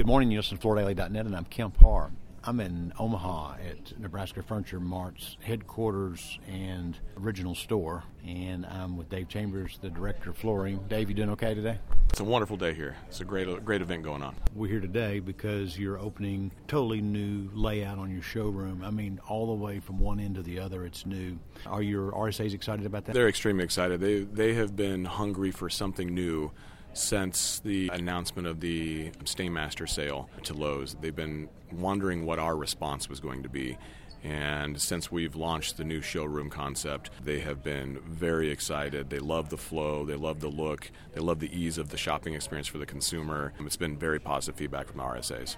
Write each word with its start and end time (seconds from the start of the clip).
Good 0.00 0.06
morning. 0.06 0.30
You 0.30 0.38
listen 0.38 0.56
to 0.56 0.66
FloorDaily.net, 0.66 1.26
and 1.26 1.36
I'm 1.36 1.44
Kemp 1.44 1.76
Harr. 1.76 2.10
I'm 2.42 2.58
in 2.60 2.90
Omaha 2.98 3.56
at 3.56 4.00
Nebraska 4.00 4.42
Furniture 4.42 4.80
Mart's 4.80 5.36
headquarters 5.42 6.38
and 6.48 6.98
original 7.18 7.54
store, 7.54 8.04
and 8.26 8.64
I'm 8.64 8.96
with 8.96 9.10
Dave 9.10 9.28
Chambers, 9.28 9.78
the 9.82 9.90
director 9.90 10.30
of 10.30 10.38
flooring. 10.38 10.80
Dave, 10.88 11.10
you 11.10 11.14
doing 11.14 11.28
okay 11.32 11.52
today? 11.52 11.78
It's 12.08 12.20
a 12.20 12.24
wonderful 12.24 12.56
day 12.56 12.72
here. 12.72 12.96
It's 13.08 13.20
a 13.20 13.26
great, 13.26 13.62
great 13.62 13.82
event 13.82 14.02
going 14.02 14.22
on. 14.22 14.36
We're 14.54 14.68
here 14.68 14.80
today 14.80 15.20
because 15.20 15.78
you're 15.78 15.98
opening 15.98 16.50
totally 16.66 17.02
new 17.02 17.50
layout 17.52 17.98
on 17.98 18.10
your 18.10 18.22
showroom. 18.22 18.82
I 18.82 18.90
mean, 18.90 19.20
all 19.28 19.48
the 19.48 19.62
way 19.62 19.80
from 19.80 19.98
one 19.98 20.18
end 20.18 20.36
to 20.36 20.42
the 20.42 20.60
other, 20.60 20.86
it's 20.86 21.04
new. 21.04 21.38
Are 21.66 21.82
your 21.82 22.10
RSAs 22.12 22.54
excited 22.54 22.86
about 22.86 23.04
that? 23.04 23.12
They're 23.12 23.28
extremely 23.28 23.64
excited. 23.64 24.00
They 24.00 24.20
they 24.20 24.54
have 24.54 24.74
been 24.74 25.04
hungry 25.04 25.50
for 25.50 25.68
something 25.68 26.14
new 26.14 26.52
since 26.92 27.60
the 27.60 27.88
announcement 27.92 28.46
of 28.46 28.60
the 28.60 29.10
Stainmaster 29.24 29.88
sale 29.88 30.28
to 30.44 30.54
Lowe's. 30.54 30.96
They've 31.00 31.14
been 31.14 31.48
wondering 31.72 32.26
what 32.26 32.38
our 32.38 32.56
response 32.56 33.08
was 33.08 33.20
going 33.20 33.42
to 33.42 33.48
be. 33.48 33.76
And 34.22 34.80
since 34.80 35.10
we've 35.10 35.34
launched 35.34 35.78
the 35.78 35.84
new 35.84 36.02
showroom 36.02 36.50
concept, 36.50 37.10
they 37.24 37.40
have 37.40 37.62
been 37.62 38.00
very 38.06 38.50
excited. 38.50 39.08
They 39.08 39.18
love 39.18 39.48
the 39.48 39.56
flow, 39.56 40.04
they 40.04 40.14
love 40.14 40.40
the 40.40 40.48
look, 40.48 40.90
they 41.12 41.20
love 41.20 41.38
the 41.40 41.50
ease 41.58 41.78
of 41.78 41.88
the 41.88 41.96
shopping 41.96 42.34
experience 42.34 42.68
for 42.68 42.78
the 42.78 42.86
consumer. 42.86 43.54
It's 43.60 43.76
been 43.76 43.96
very 43.96 44.18
positive 44.18 44.58
feedback 44.58 44.88
from 44.88 45.00
RSAs. 45.00 45.56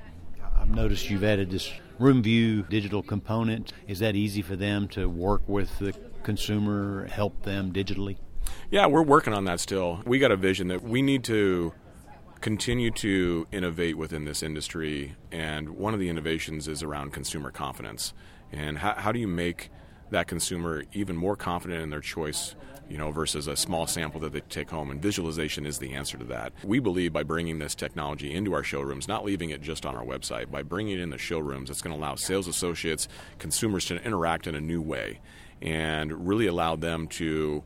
I've 0.56 0.70
noticed 0.70 1.10
you've 1.10 1.24
added 1.24 1.50
this 1.50 1.72
room 1.98 2.22
view 2.22 2.62
digital 2.62 3.02
component. 3.02 3.72
Is 3.88 3.98
that 3.98 4.14
easy 4.14 4.42
for 4.42 4.54
them 4.54 4.86
to 4.88 5.08
work 5.08 5.42
with 5.48 5.76
the 5.80 5.92
consumer, 6.22 7.08
help 7.08 7.42
them 7.42 7.72
digitally? 7.72 8.18
Yeah, 8.70 8.86
we're 8.86 9.02
working 9.02 9.32
on 9.32 9.44
that 9.44 9.60
still. 9.60 10.00
We 10.06 10.18
got 10.18 10.30
a 10.30 10.36
vision 10.36 10.68
that 10.68 10.82
we 10.82 11.02
need 11.02 11.24
to 11.24 11.72
continue 12.40 12.90
to 12.90 13.46
innovate 13.52 13.96
within 13.96 14.24
this 14.24 14.42
industry, 14.42 15.14
and 15.30 15.70
one 15.70 15.94
of 15.94 16.00
the 16.00 16.08
innovations 16.08 16.68
is 16.68 16.82
around 16.82 17.12
consumer 17.12 17.50
confidence. 17.50 18.12
And 18.50 18.78
how, 18.78 18.94
how 18.94 19.12
do 19.12 19.18
you 19.18 19.28
make 19.28 19.70
that 20.10 20.26
consumer 20.26 20.84
even 20.92 21.16
more 21.16 21.36
confident 21.36 21.82
in 21.82 21.90
their 21.90 22.00
choice 22.00 22.54
you 22.92 22.98
know, 22.98 23.10
versus 23.10 23.46
a 23.46 23.56
small 23.56 23.86
sample 23.86 24.20
that 24.20 24.32
they 24.32 24.40
take 24.40 24.68
home. 24.68 24.90
And 24.90 25.00
visualization 25.00 25.64
is 25.64 25.78
the 25.78 25.94
answer 25.94 26.18
to 26.18 26.24
that. 26.24 26.52
We 26.62 26.78
believe 26.78 27.10
by 27.10 27.22
bringing 27.22 27.58
this 27.58 27.74
technology 27.74 28.34
into 28.34 28.52
our 28.52 28.62
showrooms, 28.62 29.08
not 29.08 29.24
leaving 29.24 29.48
it 29.48 29.62
just 29.62 29.86
on 29.86 29.96
our 29.96 30.04
website, 30.04 30.50
by 30.50 30.62
bringing 30.62 30.98
it 30.98 31.00
in 31.00 31.08
the 31.08 31.16
showrooms, 31.16 31.70
it's 31.70 31.80
going 31.80 31.96
to 31.96 31.98
allow 31.98 32.16
sales 32.16 32.48
associates, 32.48 33.08
consumers 33.38 33.86
to 33.86 34.04
interact 34.04 34.46
in 34.46 34.54
a 34.54 34.60
new 34.60 34.82
way 34.82 35.20
and 35.62 36.26
really 36.26 36.46
allow 36.46 36.76
them 36.76 37.06
to 37.06 37.64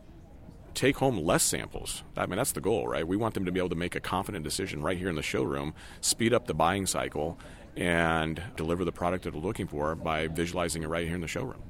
take 0.76 0.98
home 0.98 1.18
less 1.18 1.42
samples. 1.42 2.04
I 2.16 2.26
mean, 2.26 2.36
that's 2.36 2.52
the 2.52 2.60
goal, 2.60 2.86
right? 2.86 3.06
We 3.06 3.16
want 3.16 3.34
them 3.34 3.46
to 3.46 3.52
be 3.52 3.58
able 3.58 3.70
to 3.70 3.74
make 3.74 3.96
a 3.96 4.00
confident 4.00 4.44
decision 4.44 4.82
right 4.82 4.98
here 4.98 5.08
in 5.08 5.16
the 5.16 5.22
showroom, 5.22 5.74
speed 6.00 6.32
up 6.32 6.46
the 6.46 6.54
buying 6.54 6.86
cycle, 6.86 7.38
and 7.76 8.42
deliver 8.56 8.84
the 8.84 8.92
product 8.92 9.24
that 9.24 9.32
they're 9.32 9.40
looking 9.40 9.66
for 9.66 9.94
by 9.94 10.28
visualizing 10.28 10.82
it 10.82 10.88
right 10.88 11.06
here 11.06 11.14
in 11.14 11.20
the 11.20 11.28
showroom. 11.28 11.62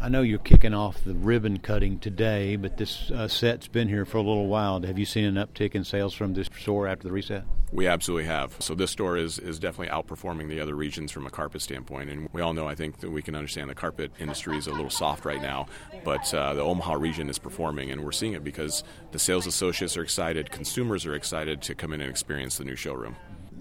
I 0.00 0.08
know 0.08 0.22
you're 0.22 0.38
kicking 0.38 0.74
off 0.74 1.04
the 1.04 1.14
ribbon 1.14 1.58
cutting 1.58 1.98
today, 2.00 2.56
but 2.56 2.76
this 2.76 3.10
uh, 3.12 3.28
set's 3.28 3.68
been 3.68 3.88
here 3.88 4.04
for 4.04 4.18
a 4.18 4.22
little 4.22 4.48
while. 4.48 4.82
Have 4.82 4.98
you 4.98 5.04
seen 5.04 5.24
an 5.24 5.34
uptick 5.34 5.74
in 5.74 5.84
sales 5.84 6.14
from 6.14 6.34
this 6.34 6.48
store 6.58 6.88
after 6.88 7.04
the 7.04 7.12
reset? 7.12 7.44
We 7.72 7.86
absolutely 7.86 8.26
have. 8.26 8.54
So 8.58 8.74
this 8.74 8.90
store 8.90 9.16
is, 9.16 9.38
is 9.38 9.58
definitely 9.58 9.88
outperforming 9.88 10.48
the 10.48 10.60
other 10.60 10.74
regions 10.74 11.10
from 11.10 11.26
a 11.26 11.30
carpet 11.30 11.62
standpoint. 11.62 12.10
And 12.10 12.28
we 12.30 12.42
all 12.42 12.52
know, 12.52 12.68
I 12.68 12.74
think, 12.74 13.00
that 13.00 13.10
we 13.10 13.22
can 13.22 13.34
understand 13.34 13.70
the 13.70 13.74
carpet 13.74 14.12
industry 14.20 14.58
is 14.58 14.66
a 14.66 14.72
little 14.72 14.90
soft 14.90 15.24
right 15.24 15.40
now, 15.40 15.66
but 16.04 16.32
uh, 16.34 16.52
the 16.52 16.60
Omaha 16.60 16.94
region 16.94 17.30
is 17.30 17.38
performing, 17.38 17.90
and 17.90 18.04
we're 18.04 18.12
seeing 18.12 18.34
it 18.34 18.44
because 18.44 18.84
the 19.12 19.18
sales 19.18 19.46
associates 19.46 19.96
are 19.96 20.02
excited, 20.02 20.50
consumers 20.50 21.06
are 21.06 21.14
excited 21.14 21.62
to 21.62 21.74
come 21.74 21.94
in 21.94 22.02
and 22.02 22.10
experience 22.10 22.58
the 22.58 22.64
new 22.64 22.76
showroom. 22.76 23.16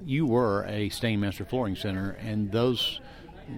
You 0.06 0.25
were 0.25 0.66
a 0.66 0.90
Stainmaster 0.90 1.48
Flooring 1.48 1.78
Center, 1.78 2.18
and 2.20 2.52
those 2.52 3.00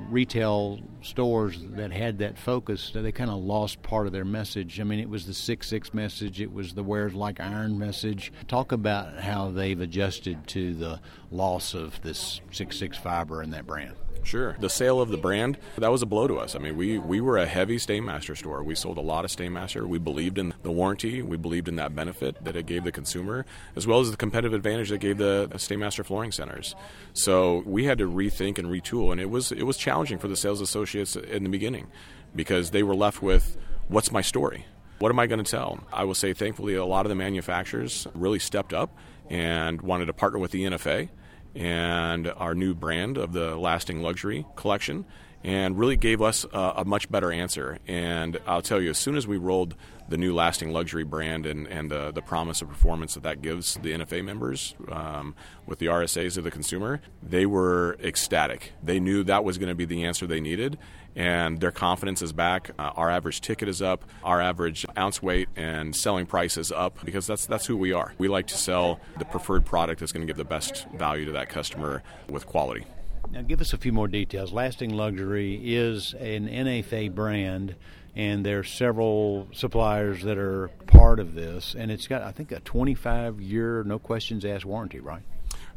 retail 0.10 0.80
stores 1.02 1.60
that 1.72 1.92
had 1.92 2.20
that 2.20 2.38
focus, 2.38 2.92
they 2.94 3.12
kind 3.12 3.30
of 3.30 3.38
lost 3.38 3.82
part 3.82 4.08
of 4.08 4.14
their 4.14 4.26
message. 4.26 4.80
I 4.80 4.84
mean, 4.84 5.00
it 5.00 5.10
was 5.10 5.26
the 5.26 5.34
six 5.34 5.68
six 5.68 5.94
message, 5.94 6.42
it 6.42 6.52
was 6.52 6.74
the 6.74 6.84
wears 6.84 7.14
like 7.14 7.40
iron 7.40 7.78
message. 7.78 8.32
Talk 8.48 8.72
about 8.72 9.20
how 9.20 9.52
they've 9.52 9.80
adjusted 9.80 10.48
to 10.48 10.74
the 10.74 11.00
loss 11.32 11.74
of 11.74 12.02
this 12.02 12.42
six 12.52 12.78
six 12.78 12.98
fiber 12.98 13.42
in 13.42 13.52
that 13.52 13.66
brand. 13.66 13.96
Sure. 14.24 14.56
The 14.60 14.70
sale 14.70 15.02
of 15.02 15.10
the 15.10 15.18
brand, 15.18 15.58
that 15.78 15.92
was 15.92 16.02
a 16.02 16.06
blow 16.06 16.28
to 16.28 16.38
us. 16.38 16.56
I 16.56 16.60
mean, 16.60 16.78
we, 16.78 16.98
we 16.98 17.22
were 17.22 17.38
a 17.38 17.46
heavy 17.46 17.78
Stainmaster 17.78 18.38
store. 18.38 18.64
We 18.64 18.76
sold 18.76 18.98
a 18.98 19.02
lot 19.02 19.26
of 19.26 19.32
Stainmaster. 19.32 19.86
We 19.86 20.00
believed 20.00 20.38
in 20.38 20.54
the 20.64 20.72
warranty. 20.72 21.22
We 21.22 21.38
believed 21.38 21.68
in 21.68 21.76
that 21.76 21.96
benefit 21.96 22.44
that 22.44 22.56
it 22.56 22.66
gave 22.66 22.84
the 22.84 22.92
consumer, 22.92 23.46
as 23.76 23.86
well 23.86 24.00
as 24.00 24.12
the 24.12 24.18
competitive 24.18 24.54
advantage 24.54 24.90
that 24.90 25.00
gave 25.00 25.18
the 25.18 25.50
Stainmaster 25.54 26.06
flooring 26.06 26.32
centers. 26.32 26.76
So 27.14 27.64
we 27.66 27.86
had 27.86 27.98
to 27.98 28.10
rethink 28.10 28.58
and 28.58 28.68
retool, 28.68 29.12
and 29.12 29.20
it 29.20 29.30
was, 29.30 29.52
it 29.52 29.64
was 29.64 29.78
challenging 29.78 30.18
for 30.18 30.28
the 30.28 30.38
sales 30.38 30.62
associates 30.62 31.16
in 31.16 31.44
the 31.44 31.50
beginning 31.50 31.88
because 32.36 32.72
they 32.72 32.84
were 32.84 32.96
left 32.96 33.22
with, 33.22 33.58
what's 33.88 34.12
my 34.12 34.22
story? 34.22 34.66
What 35.00 35.10
am 35.10 35.20
I 35.20 35.28
going 35.28 35.44
to 35.44 35.50
tell? 35.50 35.84
I 35.92 36.06
will 36.06 36.16
say, 36.16 36.34
thankfully, 36.34 36.76
a 36.76 36.86
lot 36.86 37.06
of 37.06 37.10
the 37.10 37.16
manufacturers 37.16 38.08
really 38.14 38.40
stepped 38.40 38.74
up 38.74 38.96
and 39.30 39.82
wanted 39.82 40.06
to 40.06 40.14
partner 40.14 40.40
with 40.40 40.52
the 40.52 40.64
NFA 40.64 41.10
and 41.56 42.28
our 42.38 42.56
new 42.56 42.74
brand 42.74 43.18
of 43.18 43.34
the 43.34 43.56
Lasting 43.56 44.02
Luxury 44.02 44.46
collection 44.56 45.06
and 45.44 45.78
really 45.78 45.98
gave 45.98 46.22
us 46.22 46.46
a, 46.54 46.74
a, 46.78 46.86
much 46.86 47.12
better 47.12 47.32
answer. 47.32 47.78
And 47.88 48.40
I'll 48.48 48.62
tell 48.62 48.82
you, 48.82 48.90
as 48.90 48.98
soon 48.98 49.18
as 49.18 49.28
we 49.28 49.38
rolled 49.38 49.76
the 50.08 50.18
new 50.18 50.34
Lasting 50.34 50.72
Luxury 50.72 51.04
brand 51.04 51.46
and, 51.46 51.68
and 51.68 51.92
the, 51.92 52.12
the 52.12 52.22
promise 52.22 52.62
of 52.62 52.70
performance 52.70 53.14
that 53.16 53.24
that 53.24 53.42
gives 53.42 53.76
the 53.76 53.94
NFA 53.94 54.24
members 54.24 54.76
um, 54.90 55.36
with 55.66 55.80
the 55.80 55.88
RSAs 55.88 56.38
of 56.38 56.44
the 56.44 56.52
consumer, 56.52 57.02
they 57.22 57.46
were 57.46 57.98
ecstatic. 58.02 58.74
They 58.82 59.00
knew 59.00 59.24
that 59.24 59.44
was 59.44 59.58
going 59.58 59.70
to 59.70 59.76
be 59.76 59.86
the 59.86 60.06
answer 60.06 60.28
they 60.28 60.42
needed, 60.42 60.78
and 61.16 61.60
their 61.60 61.72
confidence 61.72 62.22
is 62.22 62.34
back. 62.34 62.72
Uh, 62.78 62.92
our 62.96 63.10
average 63.10 63.42
ticket 63.42 63.68
is 63.68 63.82
up, 63.82 64.06
our 64.24 64.42
average 64.42 64.86
ounce 64.98 65.22
weight 65.22 65.50
and 65.56 65.96
selling 65.96 66.26
price 66.26 66.58
is 66.58 66.72
up 66.72 67.04
because 67.04 67.28
that's 67.28 67.46
that's 67.46 67.66
who 67.66 67.78
we 67.78 67.92
are. 67.92 68.14
We 68.18 68.28
like 68.28 68.48
to 68.48 68.58
sell 68.58 69.00
the 69.20 69.26
preferred 69.26 69.66
product 69.66 70.00
that's 70.00 70.12
going 70.12 70.26
to 70.26 70.28
give 70.28 70.38
the 70.38 70.46
best 70.46 70.88
value 70.92 71.26
to 71.26 71.32
that 71.34 71.50
customer 71.50 72.04
with 72.30 72.46
quality. 72.46 72.86
Now, 73.32 73.42
give 73.42 73.62
us 73.62 73.74
a 73.74 73.78
few 73.78 73.92
more 73.92 74.08
details. 74.08 74.52
Lasting 74.54 74.92
Luxury 74.92 75.60
is 75.76 76.14
an 76.14 76.48
NFA 76.48 77.14
brand, 77.14 77.76
and 78.16 78.46
there 78.46 78.60
are 78.60 78.64
several 78.64 79.48
suppliers 79.54 80.24
that 80.24 80.38
are 80.38 80.70
part 80.88 81.20
of 81.20 81.34
this, 81.34 81.76
and 81.76 81.92
it's 81.92 82.08
got, 82.08 82.22
I 82.22 82.32
think, 82.32 82.52
a 82.52 82.60
25 82.60 83.42
year, 83.42 83.84
no 83.84 83.98
questions 83.98 84.46
asked 84.46 84.66
warranty, 84.66 85.00
right? 85.00 85.24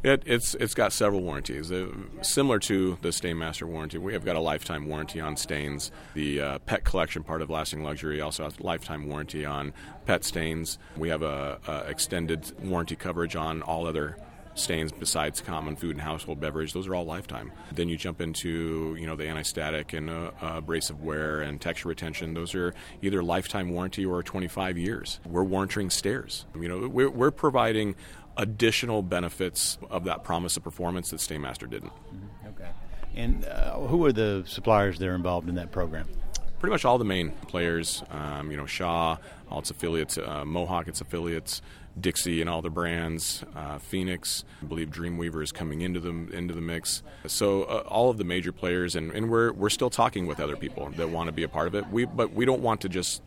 It, 0.03 0.23
it's 0.27 0.55
it's 0.57 0.75
got 0.75 0.93
several 0.93 1.23
warranties, 1.23 1.73
uh, 1.73 1.89
similar 2.21 2.59
to 2.61 2.99
the 3.01 3.09
Stainmaster 3.09 3.67
warranty. 3.67 3.99
We 3.99 4.13
have 4.13 4.25
got 4.25 4.37
a 4.37 4.41
lifetime 4.41 4.87
warranty 4.87 5.21
on 5.21 5.37
stains. 5.37 5.91
The 6.15 6.41
uh, 6.41 6.59
pet 6.61 6.84
collection 6.84 7.25
part 7.25 7.41
of 7.41 7.49
Lasting 7.49 7.83
Luxury 7.83 8.21
also 8.21 8.45
has 8.45 8.61
lifetime 8.61 9.09
warranty 9.09 9.45
on 9.45 9.73
pet 10.05 10.23
stains. 10.23 10.78
We 10.97 11.09
have 11.09 11.23
a, 11.23 11.59
a 11.67 11.91
extended 11.91 12.53
warranty 12.63 12.95
coverage 12.95 13.37
on 13.37 13.63
all 13.63 13.87
other 13.87 14.17
stains 14.56 14.91
besides 14.91 15.41
common 15.41 15.77
food 15.77 15.93
and 15.93 16.00
household 16.00 16.41
beverage. 16.41 16.72
Those 16.72 16.89
are 16.89 16.94
all 16.94 17.05
lifetime. 17.05 17.53
Then 17.72 17.89
you 17.89 17.97
jump 17.97 18.21
into 18.21 18.97
you 18.99 19.06
know 19.06 19.15
the 19.15 19.27
anti-static 19.27 19.93
and 19.93 20.11
uh, 20.11 20.33
abrasive 20.41 21.03
wear 21.03 21.41
and 21.41 21.61
texture 21.61 21.89
retention. 21.89 22.34
Those 22.34 22.55
are 22.55 22.75
either 23.03 23.22
lifetime 23.22 23.71
warranty 23.71 24.05
or 24.05 24.22
25 24.22 24.78
years. 24.78 25.21
We're 25.25 25.45
warranting 25.45 25.91
stairs. 25.91 26.47
You 26.59 26.69
know 26.69 26.89
we're, 26.89 27.11
we're 27.11 27.31
providing 27.31 27.95
additional 28.37 29.03
benefits 29.03 29.78
of 29.91 30.05
that 30.05 30.25
promise 30.25 30.56
of 30.56 30.65
performance 30.65 31.11
that 31.11 31.21
Stainmaster 31.21 31.69
didn't. 31.69 31.93
Mm-hmm. 31.93 32.49
Okay. 32.49 32.71
And 33.15 33.45
uh, 33.47 33.78
who 33.78 34.05
are 34.05 34.12
the 34.12 34.45
suppliers 34.47 34.99
that 34.99 35.09
are 35.09 35.15
involved 35.15 35.49
in 35.49 35.55
that 35.55 35.72
program? 35.72 36.06
Pretty 36.59 36.72
much 36.72 36.84
all 36.84 36.99
the 36.99 37.05
main 37.05 37.31
players. 37.31 38.03
Um, 38.11 38.50
you 38.50 38.56
know 38.56 38.67
Shaw, 38.67 39.19
all 39.50 39.59
its 39.59 39.71
affiliates, 39.71 40.19
uh, 40.19 40.44
Mohawk, 40.44 40.89
its 40.89 41.00
affiliates. 41.00 41.62
Dixie 41.99 42.43
and 42.43 42.50
all 42.50 42.61
the 42.61 42.71
brands, 42.71 43.43
uh, 43.55 43.78
Phenix. 43.78 44.44
I 44.61 44.66
believe 44.66 44.91
Dreamweaver 44.91 45.43
is 45.43 45.50
coming 45.50 45.81
into 45.81 45.99
the 45.99 46.11
into 46.11 46.53
the 46.53 46.61
mix. 46.61 47.03
So 47.27 47.63
uh, 47.63 47.84
all 47.86 48.10
of 48.10 48.19
the 48.19 48.25
major 48.25 48.53
players, 48.53 48.97
and, 48.97 49.10
and 49.13 49.31
we're 49.31 49.53
we're 49.53 49.71
still 49.71 49.91
talking 49.91 50.27
with 50.27 50.39
other 50.39 50.57
people 50.57 50.91
that 50.97 51.09
want 51.09 51.28
to 51.28 51.33
be 51.33 51.42
a 51.42 51.48
part 51.48 51.66
of 51.66 51.75
it. 51.75 51.89
We 51.89 52.04
but 52.04 52.33
we 52.33 52.45
don't 52.45 52.60
want 52.60 52.83
to 52.83 52.91
just 52.91 53.22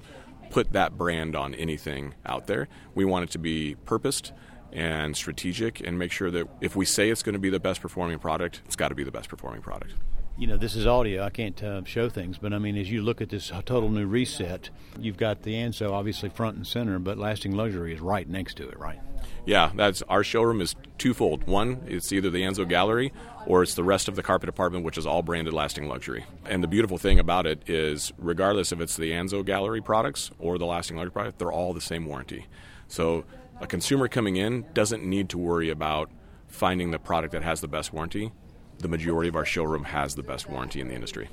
put 0.52 0.74
that 0.74 0.98
brand 0.98 1.36
on 1.36 1.56
anything 1.56 2.14
out 2.26 2.48
there. 2.48 2.68
We 2.94 3.06
want 3.06 3.24
it 3.24 3.32
to 3.32 3.40
be 3.40 3.76
purposed 3.86 4.34
and 4.72 5.16
strategic, 5.16 5.80
and 5.80 5.98
make 5.98 6.12
sure 6.12 6.32
that 6.32 6.48
if 6.62 6.76
we 6.76 6.86
say 6.86 7.10
it's 7.10 7.24
going 7.24 7.34
to 7.34 7.40
be 7.40 7.50
the 7.50 7.60
best 7.60 7.82
performing 7.82 8.20
product, 8.20 8.62
it's 8.66 8.76
got 8.76 8.90
to 8.90 8.96
be 8.96 9.04
the 9.04 9.12
best 9.12 9.30
performing 9.30 9.62
product 9.62 9.94
you 10.40 10.48
know, 10.48 10.56
this 10.56 10.74
is 10.74 10.88
audio. 10.88 11.22
I 11.24 11.30
can't 11.30 11.62
uh, 11.62 11.84
show 11.84 12.08
things, 12.08 12.38
but 12.38 12.54
I 12.54 12.60
mean, 12.60 12.78
as 12.78 12.90
you 12.90 13.02
look 13.02 13.22
at 13.22 13.30
this 13.30 13.52
total 13.66 13.90
new 13.90 14.08
reset, 14.08 14.70
you've 14.98 15.18
got 15.18 15.44
the 15.44 15.54
Anso 15.56 15.92
obviously 15.92 16.30
front 16.30 16.56
and 16.56 16.66
center, 16.66 16.98
but 16.98 17.18
Lasting 17.18 17.52
Luxury 17.52 17.94
is 17.94 18.00
right 18.00 18.28
next 18.28 18.56
to 18.56 18.70
it, 18.70 18.80
right? 18.80 19.00
Yeah, 19.46 19.72
that's 19.76 20.02
our 20.04 20.24
showroom 20.24 20.62
is 20.62 20.76
twofold. 20.98 21.46
One, 21.46 21.82
it's 21.88 22.14
either 22.14 22.30
the 22.30 22.44
Anso 22.44 22.68
Gallery 22.68 23.12
or 23.48 23.64
it's 23.64 23.74
the 23.74 23.84
rest 23.84 24.08
of 24.08 24.16
the 24.16 24.24
carpet 24.24 24.48
department, 24.48 24.86
which 24.86 24.98
is 24.98 25.06
all 25.06 25.22
branded 25.22 25.54
Lasting 25.54 25.90
Luxury. 25.90 26.26
And 26.46 26.64
the 26.64 26.68
beautiful 26.68 26.98
thing 26.98 27.20
about 27.20 27.46
it 27.46 27.70
is, 27.70 28.14
regardless 28.18 28.72
if 28.72 28.80
it's 28.80 28.96
the 28.96 29.12
Anso 29.12 29.44
Gallery 29.44 29.82
products 29.82 30.32
or 30.40 30.58
the 30.58 30.66
Lasting 30.66 30.96
Luxury 30.96 31.12
product, 31.12 31.40
they're 31.40 31.52
all 31.52 31.74
the 31.74 31.82
same 31.82 32.06
warranty. 32.06 32.46
So 32.88 33.26
a 33.62 33.68
consumer 33.68 34.08
coming 34.08 34.36
in 34.38 34.66
doesn't 34.74 35.04
need 35.04 35.30
to 35.30 35.38
worry 35.38 35.70
about 35.70 36.10
finding 36.48 36.92
the 36.92 37.00
product 37.00 37.34
that 37.34 37.44
has 37.44 37.62
the 37.62 37.68
best 37.68 37.94
warranty. 37.94 38.32
The 38.80 38.88
majority 38.88 39.30
of 39.30 39.36
our 39.36 39.46
showroom 39.46 39.84
has 39.84 40.16
the 40.16 40.24
best 40.24 40.50
warranty 40.50 40.80
in 40.80 40.88
the 40.88 40.96
industry. 40.96 41.30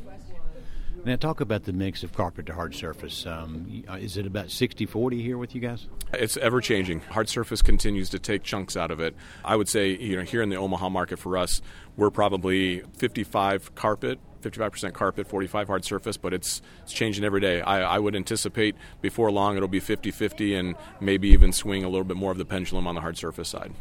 Now, 1.05 1.15
talk 1.15 1.41
about 1.41 1.63
the 1.63 1.73
mix 1.73 2.03
of 2.03 2.13
carpet 2.13 2.47
to 2.47 2.55
hard 2.55 2.75
surface. 2.75 3.27
Um, 3.27 3.85
is 4.01 4.17
it 4.17 4.27
about 4.27 4.51
60 4.51 4.87
40 4.87 5.23
here 5.23 5.39
with 5.39 5.55
you 5.55 5.61
guys? 5.61 5.87
It's 6.13 6.37
ever 6.37 6.61
changing. 6.61 6.99
Hard 7.01 7.29
surface 7.29 7.63
continues 7.63 8.11
to 8.11 8.19
take 8.19 8.43
chunks 8.43 8.77
out 8.77 8.91
of 8.91 8.99
it. 8.99 9.15
I 9.45 9.55
would 9.55 9.69
say, 9.69 9.91
you 9.91 10.17
know, 10.17 10.25
here 10.25 10.43
in 10.43 10.49
the 10.49 10.57
Omaha 10.57 10.89
market 10.89 11.21
for 11.21 11.37
us, 11.37 11.63
we're 11.97 12.11
probably 12.11 12.81
55 12.99 13.77
carpet, 13.77 14.19
55% 14.51 14.93
carpet, 14.93 15.27
45 15.27 15.67
hard 15.69 15.85
surface, 15.85 16.17
but 16.17 16.33
it's, 16.33 16.63
it's 16.83 16.93
changing 16.93 17.25
every 17.25 17.41
day. 17.41 17.61
I, 17.61 17.97
I 17.97 17.99
would 17.99 18.15
anticipate 18.15 18.77
before 19.01 19.31
long 19.31 19.57
it'll 19.57 19.69
be 19.69 19.81
50 19.81 20.11
50 20.11 20.55
and 20.55 20.75
maybe 21.01 21.29
even 21.29 21.53
swing 21.53 21.85
a 21.85 21.89
little 21.89 22.05
bit 22.05 22.17
more 22.17 22.33
of 22.33 22.39
the 22.39 22.45
pendulum 22.45 22.87
on 22.87 22.95
the 22.95 23.01
hard 23.01 23.17
surface 23.17 23.49
side. 23.49 23.73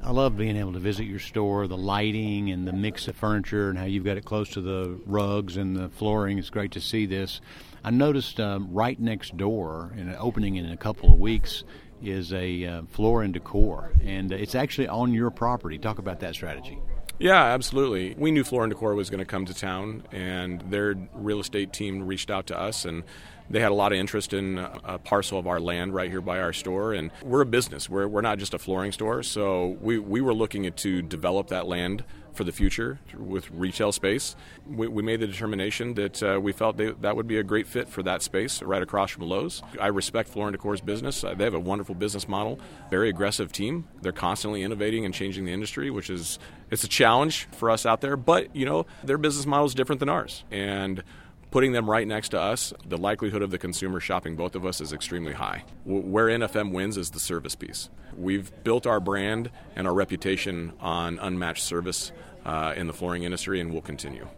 I 0.00 0.12
love 0.12 0.36
being 0.36 0.56
able 0.56 0.72
to 0.74 0.78
visit 0.78 1.04
your 1.04 1.18
store, 1.18 1.66
the 1.66 1.76
lighting 1.76 2.50
and 2.50 2.66
the 2.66 2.72
mix 2.72 3.08
of 3.08 3.16
furniture, 3.16 3.68
and 3.68 3.78
how 3.78 3.84
you've 3.84 4.04
got 4.04 4.16
it 4.16 4.24
close 4.24 4.48
to 4.50 4.60
the 4.60 4.98
rugs 5.06 5.56
and 5.56 5.76
the 5.76 5.88
flooring. 5.88 6.38
It's 6.38 6.50
great 6.50 6.70
to 6.72 6.80
see 6.80 7.04
this. 7.04 7.40
I 7.82 7.90
noticed 7.90 8.38
um, 8.38 8.72
right 8.72 8.98
next 8.98 9.36
door, 9.36 9.92
and 9.96 10.14
opening 10.16 10.56
in 10.56 10.70
a 10.70 10.76
couple 10.76 11.12
of 11.12 11.18
weeks, 11.18 11.64
is 12.00 12.32
a 12.32 12.64
uh, 12.64 12.82
floor 12.90 13.22
and 13.22 13.34
decor, 13.34 13.92
and 14.04 14.30
it's 14.30 14.54
actually 14.54 14.86
on 14.88 15.12
your 15.12 15.30
property. 15.30 15.78
Talk 15.78 15.98
about 15.98 16.20
that 16.20 16.34
strategy. 16.34 16.78
Yeah, 17.18 17.42
absolutely. 17.42 18.14
We 18.16 18.30
knew 18.30 18.44
Floor 18.44 18.62
and 18.64 18.72
Decor 18.72 18.94
was 18.94 19.10
going 19.10 19.18
to 19.18 19.24
come 19.24 19.44
to 19.46 19.54
town, 19.54 20.04
and 20.12 20.60
their 20.70 20.94
real 21.14 21.40
estate 21.40 21.72
team 21.72 22.06
reached 22.06 22.30
out 22.30 22.46
to 22.46 22.58
us, 22.58 22.84
and 22.84 23.02
they 23.50 23.60
had 23.60 23.72
a 23.72 23.74
lot 23.74 23.92
of 23.92 23.98
interest 23.98 24.32
in 24.32 24.58
a 24.58 24.98
parcel 24.98 25.38
of 25.38 25.46
our 25.46 25.60
land 25.60 25.94
right 25.94 26.10
here 26.10 26.20
by 26.20 26.40
our 26.40 26.52
store. 26.52 26.92
And 26.92 27.10
we're 27.22 27.40
a 27.40 27.46
business. 27.46 27.88
We're, 27.88 28.08
we're 28.08 28.20
not 28.20 28.38
just 28.38 28.54
a 28.54 28.58
flooring 28.58 28.92
store. 28.92 29.22
So 29.22 29.78
we, 29.80 29.98
we 29.98 30.20
were 30.20 30.34
looking 30.34 30.70
to 30.70 31.02
develop 31.02 31.48
that 31.48 31.66
land 31.66 32.04
for 32.38 32.44
the 32.44 32.52
future 32.52 33.00
with 33.16 33.50
retail 33.50 33.90
space. 33.90 34.36
We, 34.64 34.86
we 34.86 35.02
made 35.02 35.18
the 35.18 35.26
determination 35.26 35.94
that 35.94 36.22
uh, 36.22 36.40
we 36.40 36.52
felt 36.52 36.76
they, 36.76 36.92
that 36.92 37.16
would 37.16 37.26
be 37.26 37.38
a 37.38 37.42
great 37.42 37.66
fit 37.66 37.88
for 37.88 38.02
that 38.04 38.22
space 38.22 38.62
right 38.62 38.80
across 38.80 39.10
from 39.10 39.24
Lowe's. 39.24 39.60
I 39.80 39.88
respect 39.88 40.28
Floor 40.28 40.50
Decor's 40.52 40.80
business. 40.80 41.24
Uh, 41.24 41.34
they 41.34 41.42
have 41.42 41.54
a 41.54 41.60
wonderful 41.60 41.96
business 41.96 42.28
model, 42.28 42.60
very 42.90 43.08
aggressive 43.08 43.50
team. 43.50 43.88
They're 44.02 44.12
constantly 44.12 44.62
innovating 44.62 45.04
and 45.04 45.12
changing 45.12 45.46
the 45.46 45.52
industry, 45.52 45.90
which 45.90 46.10
is 46.10 46.38
it's 46.70 46.84
a 46.84 46.88
challenge 46.88 47.48
for 47.52 47.70
us 47.70 47.84
out 47.84 48.02
there. 48.02 48.16
But 48.16 48.54
you 48.54 48.66
know 48.66 48.86
their 49.02 49.18
business 49.18 49.44
model 49.44 49.66
is 49.66 49.74
different 49.74 49.98
than 49.98 50.08
ours, 50.08 50.44
and 50.50 51.02
putting 51.50 51.72
them 51.72 51.88
right 51.88 52.06
next 52.06 52.30
to 52.30 52.40
us, 52.40 52.72
the 52.86 52.96
likelihood 52.96 53.42
of 53.42 53.50
the 53.50 53.58
consumer 53.58 54.00
shopping 54.00 54.36
both 54.36 54.54
of 54.54 54.66
us 54.66 54.80
is 54.80 54.92
extremely 54.92 55.32
high. 55.32 55.64
Where 55.84 56.26
NFM 56.26 56.72
wins 56.72 56.96
is 56.96 57.10
the 57.10 57.20
service 57.20 57.54
piece. 57.54 57.88
We've 58.16 58.52
built 58.64 58.86
our 58.86 59.00
brand 59.00 59.50
and 59.76 59.86
our 59.86 59.94
reputation 59.94 60.72
on 60.80 61.18
unmatched 61.18 61.64
service 61.64 62.12
uh, 62.44 62.74
in 62.76 62.86
the 62.86 62.92
flooring 62.92 63.22
industry, 63.24 63.60
and 63.60 63.72
we'll 63.72 63.82
continue. 63.82 64.28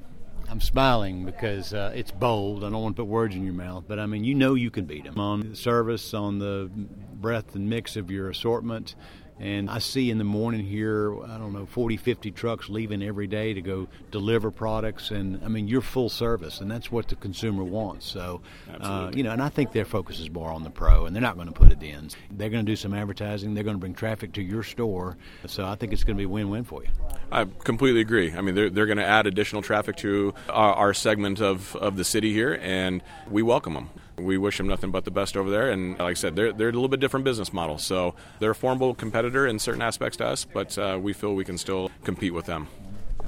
I'm 0.48 0.60
smiling 0.60 1.24
because 1.24 1.72
uh, 1.72 1.92
it's 1.94 2.10
bold. 2.10 2.64
I 2.64 2.70
don't 2.70 2.82
want 2.82 2.96
to 2.96 3.02
put 3.02 3.08
words 3.08 3.36
in 3.36 3.44
your 3.44 3.54
mouth, 3.54 3.84
but 3.86 4.00
I 4.00 4.06
mean, 4.06 4.24
you 4.24 4.34
know 4.34 4.54
you 4.54 4.70
can 4.70 4.84
beat 4.84 5.04
them 5.04 5.18
on 5.18 5.54
service, 5.54 6.12
on 6.12 6.40
the 6.40 6.68
breadth 6.74 7.54
and 7.54 7.70
mix 7.70 7.94
of 7.94 8.10
your 8.10 8.28
assortment, 8.28 8.96
and 9.40 9.70
I 9.70 9.78
see 9.78 10.10
in 10.10 10.18
the 10.18 10.24
morning 10.24 10.66
here, 10.66 11.14
I 11.24 11.38
don't 11.38 11.54
know, 11.54 11.64
40, 11.64 11.96
50 11.96 12.30
trucks 12.30 12.68
leaving 12.68 13.02
every 13.02 13.26
day 13.26 13.54
to 13.54 13.62
go 13.62 13.88
deliver 14.10 14.50
products. 14.50 15.10
And 15.10 15.42
I 15.42 15.48
mean, 15.48 15.66
you're 15.66 15.80
full 15.80 16.10
service, 16.10 16.60
and 16.60 16.70
that's 16.70 16.92
what 16.92 17.08
the 17.08 17.16
consumer 17.16 17.64
wants. 17.64 18.06
So, 18.06 18.42
uh, 18.80 19.10
you 19.14 19.22
know, 19.22 19.30
and 19.30 19.42
I 19.42 19.48
think 19.48 19.72
their 19.72 19.86
focus 19.86 20.20
is 20.20 20.30
more 20.30 20.50
on 20.50 20.62
the 20.62 20.70
pro, 20.70 21.06
and 21.06 21.16
they're 21.16 21.22
not 21.22 21.36
going 21.36 21.48
to 21.48 21.54
put 21.54 21.72
it 21.72 21.82
in. 21.82 22.10
They're 22.30 22.50
going 22.50 22.64
to 22.66 22.70
do 22.70 22.76
some 22.76 22.92
advertising, 22.92 23.54
they're 23.54 23.64
going 23.64 23.76
to 23.76 23.80
bring 23.80 23.94
traffic 23.94 24.34
to 24.34 24.42
your 24.42 24.62
store. 24.62 25.16
So 25.46 25.64
I 25.64 25.74
think 25.74 25.94
it's 25.94 26.04
going 26.04 26.16
to 26.16 26.20
be 26.20 26.26
a 26.26 26.28
win 26.28 26.50
win 26.50 26.64
for 26.64 26.82
you. 26.82 26.90
I 27.32 27.46
completely 27.64 28.02
agree. 28.02 28.32
I 28.32 28.42
mean, 28.42 28.54
they're, 28.54 28.68
they're 28.68 28.86
going 28.86 28.98
to 28.98 29.06
add 29.06 29.26
additional 29.26 29.62
traffic 29.62 29.96
to 29.96 30.34
our, 30.50 30.74
our 30.74 30.94
segment 30.94 31.40
of, 31.40 31.74
of 31.76 31.96
the 31.96 32.04
city 32.04 32.34
here, 32.34 32.58
and 32.60 33.02
we 33.30 33.42
welcome 33.42 33.72
them. 33.72 33.88
We 34.20 34.38
wish 34.38 34.58
them 34.58 34.66
nothing 34.68 34.90
but 34.90 35.04
the 35.04 35.10
best 35.10 35.36
over 35.36 35.50
there. 35.50 35.70
And 35.70 35.98
like 35.98 36.00
I 36.00 36.14
said, 36.14 36.36
they're, 36.36 36.52
they're 36.52 36.68
a 36.68 36.72
little 36.72 36.88
bit 36.88 37.00
different 37.00 37.24
business 37.24 37.52
model. 37.52 37.78
So 37.78 38.14
they're 38.38 38.52
a 38.52 38.54
formidable 38.54 38.94
competitor 38.94 39.46
in 39.46 39.58
certain 39.58 39.82
aspects 39.82 40.16
to 40.18 40.26
us, 40.26 40.44
but 40.44 40.76
uh, 40.78 40.98
we 41.00 41.12
feel 41.12 41.34
we 41.34 41.44
can 41.44 41.58
still 41.58 41.90
compete 42.04 42.34
with 42.34 42.46
them. 42.46 42.68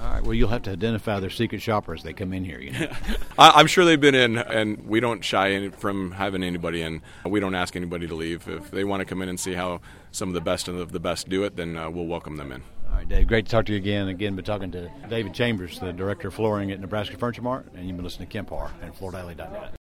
All 0.02 0.10
right. 0.10 0.22
Well, 0.22 0.34
you'll 0.34 0.48
have 0.48 0.62
to 0.62 0.70
identify 0.70 1.20
their 1.20 1.30
secret 1.30 1.62
shopper 1.62 1.94
as 1.94 2.02
they 2.02 2.12
come 2.12 2.32
in 2.32 2.44
here. 2.44 2.58
You 2.58 2.72
know? 2.72 2.92
I'm 3.38 3.66
sure 3.66 3.84
they've 3.84 4.00
been 4.00 4.14
in, 4.14 4.36
and 4.36 4.86
we 4.86 5.00
don't 5.00 5.24
shy 5.24 5.68
from 5.70 6.12
having 6.12 6.42
anybody 6.42 6.82
in. 6.82 7.02
We 7.24 7.38
don't 7.40 7.54
ask 7.54 7.76
anybody 7.76 8.08
to 8.08 8.14
leave. 8.14 8.48
If 8.48 8.70
they 8.70 8.84
want 8.84 9.00
to 9.00 9.04
come 9.04 9.22
in 9.22 9.28
and 9.28 9.38
see 9.38 9.52
how 9.52 9.80
some 10.10 10.28
of 10.28 10.34
the 10.34 10.40
best 10.40 10.66
of 10.66 10.92
the 10.92 11.00
best 11.00 11.28
do 11.28 11.44
it, 11.44 11.56
then 11.56 11.76
uh, 11.76 11.88
we'll 11.88 12.06
welcome 12.06 12.36
them 12.36 12.50
in. 12.50 12.62
All 12.90 12.96
right, 12.96 13.08
Dave. 13.08 13.28
Great 13.28 13.46
to 13.46 13.50
talk 13.50 13.66
to 13.66 13.72
you 13.72 13.78
again. 13.78 14.08
Again, 14.08 14.34
been 14.34 14.44
talking 14.44 14.72
to 14.72 14.90
David 15.08 15.34
Chambers, 15.34 15.78
the 15.78 15.92
director 15.92 16.28
of 16.28 16.34
flooring 16.34 16.72
at 16.72 16.80
Nebraska 16.80 17.16
Furniture 17.16 17.42
Mart, 17.42 17.66
and 17.74 17.86
you've 17.86 17.96
been 17.96 18.04
listening 18.04 18.28
to 18.28 18.32
Kemp 18.32 18.50
Harr 18.50 18.72
and 18.82 18.94
FloorDaily.net. 18.94 19.70